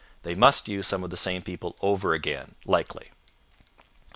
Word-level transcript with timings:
They 0.23 0.33
must 0.33 0.67
use 0.67 0.87
some 0.87 1.03
of 1.03 1.11
the 1.11 1.15
same 1.15 1.43
people 1.43 1.77
over 1.81 2.15
again, 2.15 2.55
likely. 2.65 3.11